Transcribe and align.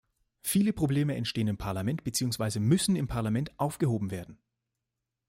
Viele 0.41 0.73
Probleme 0.73 1.15
entstehen 1.15 1.47
im 1.47 1.59
Parlament 1.59 2.03
beziehungsweise 2.03 2.59
müssen 2.59 2.95
im 2.95 3.07
Parlament 3.07 3.59
aufgehoben 3.59 4.09
werden. 4.09 4.39